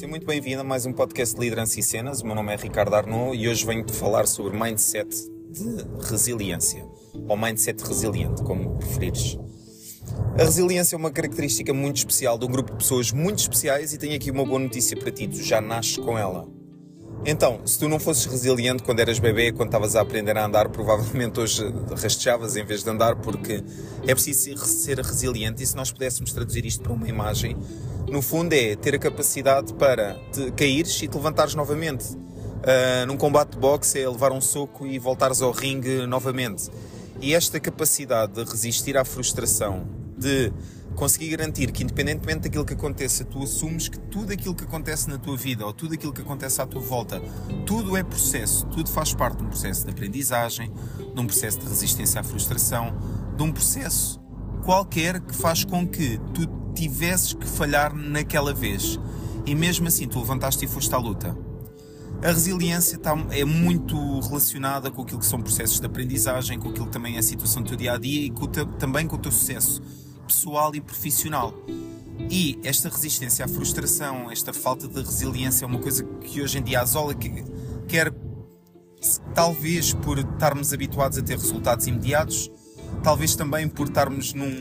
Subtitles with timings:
[0.00, 2.22] Seja muito bem-vindo a mais um podcast de Liderança e Cenas.
[2.22, 5.14] O meu nome é Ricardo Arnaud e hoje venho-te falar sobre mindset
[5.50, 6.88] de resiliência,
[7.28, 9.38] ou mindset resiliente, como preferires.
[10.38, 13.98] A resiliência é uma característica muito especial de um grupo de pessoas muito especiais e
[13.98, 16.48] tenho aqui uma boa notícia para ti, tu já nasces com ela.
[17.24, 20.70] Então, se tu não fosses resiliente quando eras bebê, quando estavas a aprender a andar,
[20.70, 23.62] provavelmente hoje rastejavas em vez de andar, porque
[24.06, 25.62] é preciso ser resiliente.
[25.62, 27.56] E se nós pudéssemos traduzir isto para uma imagem,
[28.08, 32.06] no fundo é ter a capacidade para te caíres e te levantares novamente.
[32.60, 36.70] Uh, num combate de boxe é levar um soco e voltares ao ringue novamente.
[37.20, 40.52] E esta capacidade de resistir à frustração, de
[40.94, 45.18] conseguir garantir que, independentemente daquilo que aconteça, tu assumes que tudo aquilo que acontece na
[45.18, 47.20] tua vida ou tudo aquilo que acontece à tua volta,
[47.66, 50.72] tudo é processo, tudo faz parte de um processo de aprendizagem,
[51.14, 52.94] de um processo de resistência à frustração,
[53.36, 54.20] de um processo
[54.64, 58.98] qualquer que faz com que tu tivesses que falhar naquela vez.
[59.46, 61.36] E mesmo assim tu levantaste e foste à luta.
[62.22, 66.86] A resiliência está, é muito relacionada com aquilo que são processos de aprendizagem, com aquilo
[66.86, 69.18] que também é a situação do teu dia a dia e com, também com o
[69.18, 69.80] teu sucesso
[70.30, 71.52] pessoal e profissional.
[72.30, 76.62] E esta resistência à frustração, esta falta de resiliência é uma coisa que hoje em
[76.62, 77.44] dia asola, que
[77.88, 78.12] quer
[79.34, 82.48] talvez por estarmos habituados a ter resultados imediatos,
[83.02, 84.54] talvez também por estarmos num,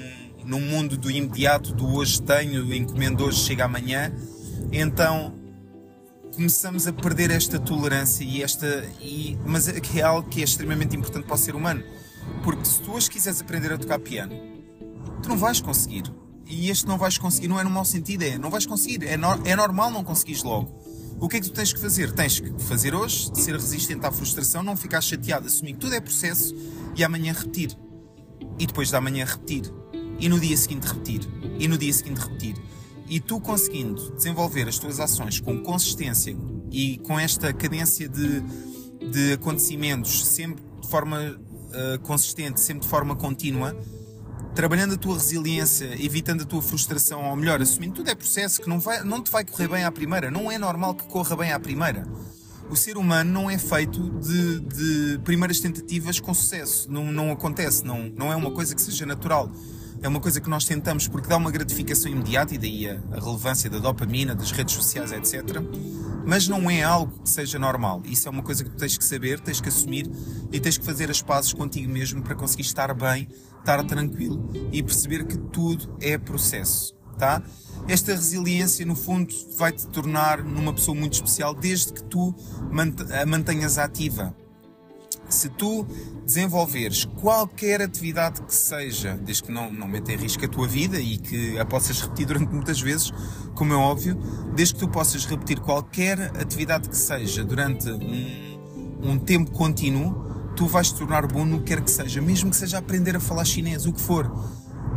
[0.44, 4.12] num mundo do imediato, do hoje tenho, encomendo hoje, chega amanhã,
[4.72, 5.38] então
[6.34, 8.86] começamos a perder esta tolerância e esta.
[9.02, 11.84] E, mas é algo que é extremamente importante para o ser humano.
[12.44, 14.49] Porque se tu hoje quiseres aprender a tocar piano,
[15.22, 16.04] tu não vais conseguir.
[16.46, 19.06] E este não vais conseguir não é no mau sentido, é não vais conseguir.
[19.06, 20.80] É, no, é normal não conseguires logo.
[21.20, 22.12] O que é que tu tens que fazer?
[22.12, 26.00] Tens que fazer hoje, ser resistente à frustração, não ficar chateado, assumir que tudo é
[26.00, 26.56] processo
[26.96, 27.78] e amanhã repetir.
[28.58, 29.72] E depois da manhã repetir.
[30.18, 31.22] E no dia seguinte repetir.
[31.60, 32.56] E no dia seguinte repetir.
[33.10, 36.38] E tu conseguindo desenvolver as tuas ações com consistência
[36.72, 38.42] e com esta cadência de,
[39.12, 43.76] de acontecimentos sempre de forma uh, consistente, sempre de forma contínua,
[44.60, 48.68] trabalhando a tua resiliência, evitando a tua frustração, ou melhor, assumindo tudo é processo que
[48.68, 50.30] não, vai, não te vai correr bem à primeira.
[50.30, 52.06] Não é normal que corra bem à primeira.
[52.70, 56.92] O ser humano não é feito de, de primeiras tentativas com sucesso.
[56.92, 59.52] Não, não acontece, não, não é uma coisa que seja natural.
[60.02, 63.20] É uma coisa que nós tentamos porque dá uma gratificação imediata e daí a, a
[63.20, 65.62] relevância da dopamina, das redes sociais, etc.
[66.26, 68.02] Mas não é algo que seja normal.
[68.06, 70.10] Isso é uma coisa que tu tens que saber, tens que assumir
[70.52, 73.28] e tens que fazer as pazes contigo mesmo para conseguir estar bem
[73.60, 77.44] estar tranquilo e perceber que tudo é processo, tá?
[77.88, 82.34] Esta resiliência, no fundo, vai te tornar numa pessoa muito especial desde que tu
[83.22, 84.36] a mantenhas ativa.
[85.28, 85.86] Se tu
[86.26, 91.00] desenvolveres qualquer atividade que seja, desde que não, não meta em risco a tua vida
[91.00, 93.12] e que a possas repetir durante muitas vezes,
[93.54, 94.16] como é óbvio,
[94.56, 100.66] desde que tu possas repetir qualquer atividade que seja durante um, um tempo contínuo, tu
[100.66, 103.46] vais te tornar bom no que quer que seja, mesmo que seja aprender a falar
[103.46, 104.32] chinês, o que for.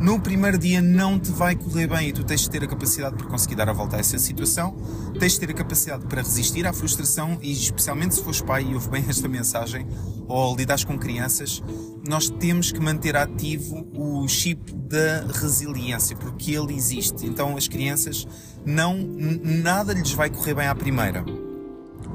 [0.02, 3.14] No primeiro dia não te vai correr bem e tu tens de ter a capacidade
[3.14, 4.76] para conseguir dar a volta a essa situação,
[5.16, 8.74] tens de ter a capacidade para resistir à frustração e, especialmente se fores pai e
[8.74, 9.86] ouve bem esta mensagem,
[10.26, 11.62] ou lidas com crianças,
[12.04, 17.24] nós temos que manter ativo o chip da resiliência, porque ele existe.
[17.24, 18.26] Então as crianças
[18.66, 18.98] não
[19.44, 21.24] nada lhes vai correr bem à primeira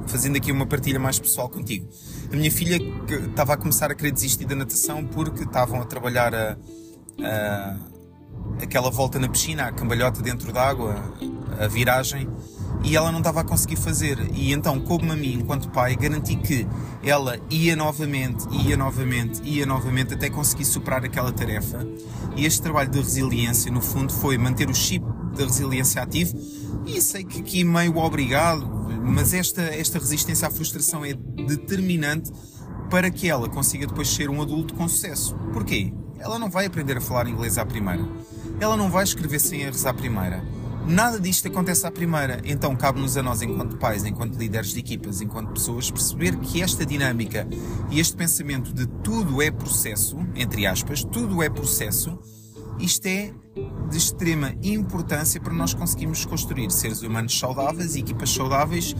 [0.07, 1.85] fazendo aqui uma partilha mais pessoal contigo.
[2.31, 2.79] A minha filha
[3.29, 6.57] estava a começar a querer desistir da natação porque estavam a trabalhar a,
[7.23, 7.77] a,
[8.61, 10.95] aquela volta na piscina, a cambalhota dentro d'água,
[11.59, 12.27] a viragem,
[12.83, 14.19] e ela não estava a conseguir fazer.
[14.33, 16.67] E então, como a mim, enquanto pai, garanti que
[17.03, 21.85] ela ia novamente, ia novamente, ia novamente até conseguir superar aquela tarefa.
[22.35, 26.37] E este trabalho de resiliência, no fundo, foi manter o chip da resiliência ativo.
[26.85, 28.67] E sei que aqui meio obrigado,
[29.03, 32.31] mas esta, esta resistência à frustração é determinante
[32.89, 35.35] para que ela consiga depois ser um adulto com sucesso.
[35.51, 35.93] Porquê?
[36.19, 38.03] Ela não vai aprender a falar inglês à primeira.
[38.59, 40.43] Ela não vai escrever sem erros à primeira.
[40.87, 45.19] Nada disto acontece à primeira, então cabe-nos a nós, enquanto pais, enquanto líderes de equipas,
[45.19, 47.45] enquanto pessoas, perceber que esta dinâmica
[47.91, 52.17] e este pensamento de tudo é processo, entre aspas, tudo é processo,
[52.79, 53.33] isto é
[53.89, 58.95] de extrema importância para nós conseguirmos construir seres humanos saudáveis e equipas saudáveis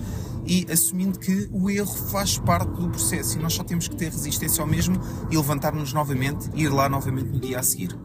[0.48, 4.10] e assumindo que o erro faz parte do processo e nós só temos que ter
[4.10, 5.00] resistência ao mesmo
[5.30, 7.98] e levantar-nos novamente e ir lá novamente no dia a seguir.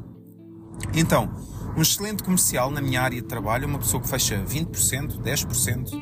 [0.92, 1.32] Então,
[1.76, 5.92] um excelente comercial na minha área de trabalho uma pessoa que fecha 20%, 10%.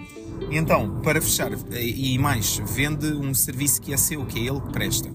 [0.50, 4.60] E então, para fechar e mais, vende um serviço que é seu, que é ele
[4.60, 5.10] que presta.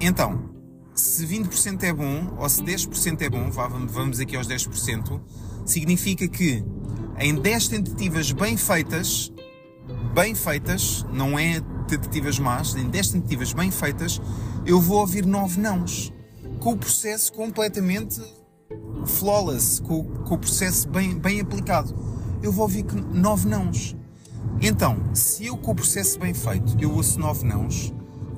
[0.00, 0.50] Então,
[0.94, 5.20] se 20% é bom, ou se 10% é bom, vamos aqui aos 10%,
[5.66, 6.64] significa que
[7.18, 9.32] em 10 tentativas bem feitas,
[10.14, 14.22] bem feitas, não é tentativas más, em 10 tentativas bem feitas,
[14.64, 16.12] eu vou ouvir 9 nãos.
[16.60, 18.22] Com o processo completamente
[19.04, 21.92] flawless, com, com o processo bem, bem aplicado.
[22.40, 23.96] Eu vou ouvir 9 nãos.
[24.60, 27.92] Então, se eu com o processo bem feito, eu ouço 9 nãos,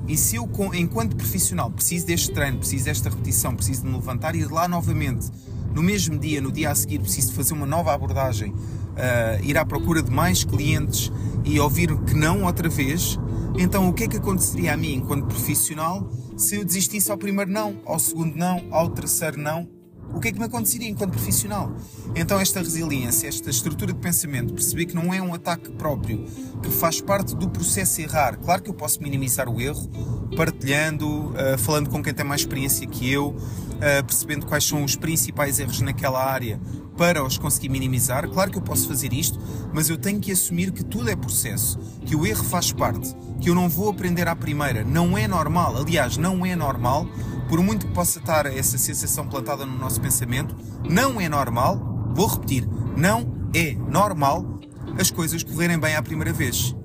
[0.07, 4.35] e se eu, enquanto profissional, preciso deste treino, preciso desta repetição, preciso de me levantar
[4.35, 5.29] e ir lá novamente
[5.77, 9.63] no mesmo dia, no dia a seguir, preciso fazer uma nova abordagem, uh, ir à
[9.63, 11.11] procura de mais clientes
[11.45, 13.19] e ouvir que não outra vez,
[13.59, 17.51] então o que é que aconteceria a mim enquanto profissional se eu desistisse ao primeiro
[17.51, 19.69] não, ao segundo não, ao terceiro não?
[20.13, 21.71] O que é que me aconteceria enquanto profissional?
[22.15, 26.25] Então, esta resiliência, esta estrutura de pensamento, perceber que não é um ataque próprio,
[26.63, 28.37] que faz parte do processo errar.
[28.37, 29.87] Claro que eu posso minimizar o erro,
[30.35, 33.35] partilhando, uh, falando com quem tem mais experiência que eu,
[33.77, 36.59] uh, percebendo quais são os principais erros naquela área
[36.97, 38.27] para os conseguir minimizar.
[38.29, 39.39] Claro que eu posso fazer isto,
[39.73, 43.49] mas eu tenho que assumir que tudo é processo, que o erro faz parte, que
[43.49, 44.83] eu não vou aprender à primeira.
[44.83, 47.07] Não é normal, aliás, não é normal,
[47.47, 50.55] por muito que possa estar essa sensação plantada no nosso pensamento,
[50.89, 54.59] não é normal, vou repetir, não é normal
[54.99, 56.75] as coisas correrem bem à primeira vez.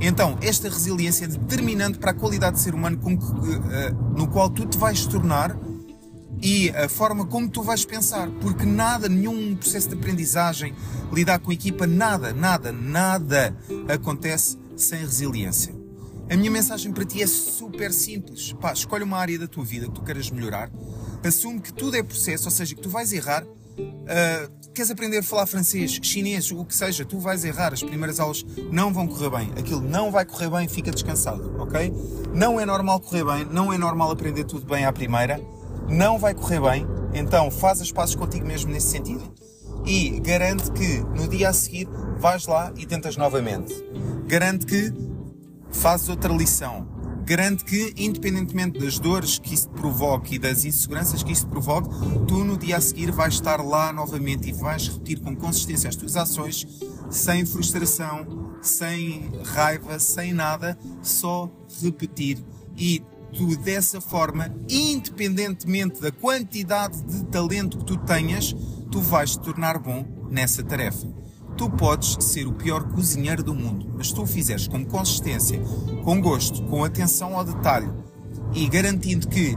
[0.00, 4.50] Então, esta resiliência é determinante para a qualidade de ser humano que, uh, no qual
[4.50, 5.56] tu te vais tornar
[6.46, 10.72] e a forma como tu vais pensar, porque nada, nenhum processo de aprendizagem,
[11.12, 13.52] lidar com equipa, nada, nada, nada
[13.88, 15.74] acontece sem resiliência.
[16.30, 18.52] A minha mensagem para ti é super simples.
[18.60, 20.70] Pá, escolhe uma área da tua vida que tu queiras melhorar,
[21.24, 23.42] assume que tudo é processo, ou seja, que tu vais errar.
[23.42, 28.20] Uh, queres aprender a falar francês, chinês, o que seja, tu vais errar, as primeiras
[28.20, 31.92] aulas não vão correr bem, aquilo não vai correr bem, fica descansado, ok?
[32.32, 35.38] Não é normal correr bem, não é normal aprender tudo bem à primeira
[35.88, 39.32] não vai correr bem, então faz as passos contigo mesmo nesse sentido
[39.86, 41.88] e garante que no dia a seguir
[42.18, 43.72] vais lá e tentas novamente.
[44.26, 44.92] Garante que
[45.70, 46.88] fazes outra lição.
[47.24, 51.50] Garante que, independentemente das dores que isso te provoque e das inseguranças que isso te
[51.50, 51.88] provoque,
[52.26, 55.96] tu no dia a seguir vais estar lá novamente e vais repetir com consistência as
[55.96, 56.66] tuas ações,
[57.10, 61.50] sem frustração, sem raiva, sem nada, só
[61.82, 62.38] repetir.
[62.76, 68.54] E tu dessa forma, independentemente da quantidade de talento que tu tenhas,
[68.90, 71.06] tu vais te tornar bom nessa tarefa.
[71.56, 75.58] Tu podes ser o pior cozinheiro do mundo, mas se tu o fizeres com consistência,
[76.04, 77.90] com gosto, com atenção ao detalhe
[78.54, 79.56] e garantindo que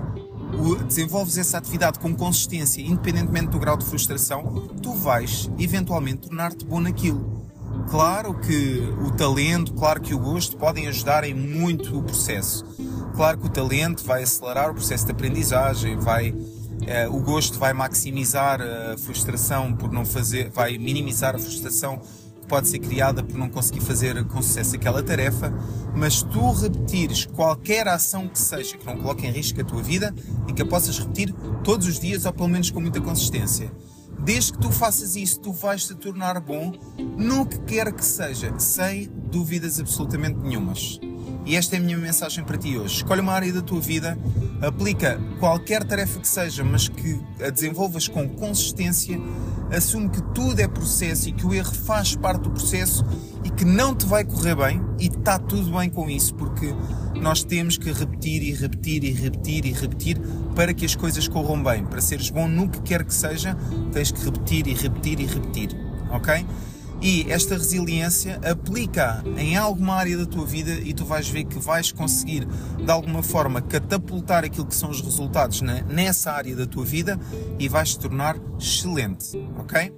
[0.87, 6.79] desenvolves essa atividade com consistência, independentemente do grau de frustração, tu vais eventualmente tornar-te bom
[6.79, 7.39] naquilo.
[7.89, 12.65] Claro que o talento, claro que o gosto podem ajudar em muito o processo,
[13.19, 16.33] Claro que o talento vai acelerar o processo de aprendizagem, vai,
[16.87, 22.47] eh, o gosto vai maximizar a frustração por não fazer, vai minimizar a frustração que
[22.47, 25.53] pode ser criada por não conseguir fazer com sucesso aquela tarefa,
[25.93, 30.15] mas tu repetires qualquer ação que seja que não coloque em risco a tua vida
[30.47, 33.69] e que a possas repetir todos os dias ou pelo menos com muita consistência.
[34.17, 36.71] Desde que tu faças isso, tu vais te tornar bom
[37.17, 41.01] no que quer que seja, sem dúvidas absolutamente nenhumas.
[41.45, 42.97] E esta é a minha mensagem para ti hoje.
[42.97, 44.17] Escolhe uma área da tua vida,
[44.61, 49.19] aplica qualquer tarefa que seja, mas que a desenvolvas com consistência,
[49.75, 53.03] assume que tudo é processo e que o erro faz parte do processo
[53.43, 56.73] e que não te vai correr bem e está tudo bem com isso, porque
[57.15, 60.19] nós temos que repetir e repetir e repetir e repetir
[60.55, 61.85] para que as coisas corram bem.
[61.85, 63.55] Para seres bom no que quer que seja,
[63.91, 65.69] tens que repetir e repetir e repetir,
[66.11, 66.45] ok?
[67.01, 71.57] E esta resiliência aplica em alguma área da tua vida e tu vais ver que
[71.57, 76.83] vais conseguir de alguma forma catapultar aquilo que são os resultados nessa área da tua
[76.83, 77.17] vida
[77.57, 79.93] e vais te tornar excelente, ok?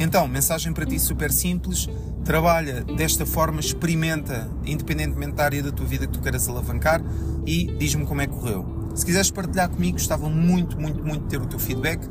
[0.00, 1.88] Então, mensagem para ti super simples:
[2.24, 7.00] trabalha desta forma, experimenta, independentemente da área da tua vida que tu queiras alavancar
[7.46, 8.90] e diz-me como é que correu.
[8.94, 12.08] Se quiseres partilhar comigo, gostava muito, muito, muito de ter o teu feedback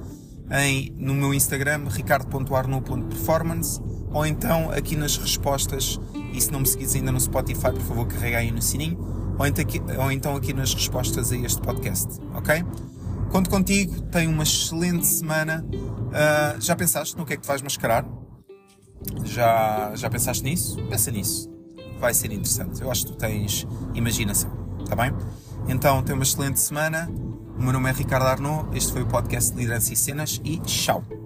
[0.52, 6.00] em, no meu Instagram, ricardo.arno.performance ou então aqui nas respostas,
[6.34, 8.98] e se não me seguires ainda no Spotify, por favor, carrega aí no sininho,
[9.38, 12.64] ou então aqui, ou então aqui nas respostas a este podcast, ok?
[13.32, 15.64] Conto contigo, tenho uma excelente semana.
[15.72, 18.04] Uh, já pensaste no que é que te vais mascarar?
[19.24, 20.78] Já, já pensaste nisso?
[20.90, 21.50] Pensa nisso.
[22.00, 22.82] Vai ser interessante.
[22.82, 24.50] Eu acho que tu tens imaginação,
[24.88, 25.12] tá bem?
[25.68, 27.08] Então, tenha uma excelente semana.
[27.60, 30.60] O meu nome é Ricardo Arnaud, este foi o podcast de Liderança e Cenas e
[30.60, 31.19] tchau!